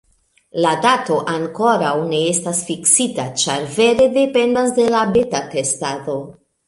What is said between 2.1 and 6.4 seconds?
estas fiksita ĉar vere dependas de la beta testado